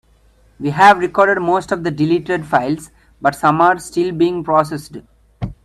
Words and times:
We 0.59 0.71
have 0.71 0.97
recovered 0.97 1.39
most 1.41 1.71
of 1.71 1.83
the 1.83 1.91
deleted 1.91 2.43
files, 2.43 2.89
but 3.21 3.35
some 3.35 3.61
are 3.61 3.77
still 3.77 4.11
being 4.11 4.43
processed. 4.43 4.97